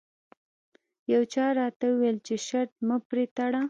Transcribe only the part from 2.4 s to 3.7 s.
شرط مه پرې تړه.